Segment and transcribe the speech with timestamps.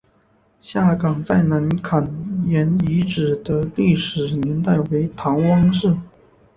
[0.61, 2.03] 下岗再南坎
[2.47, 5.95] 沿遗址的历史年代为唐汪式。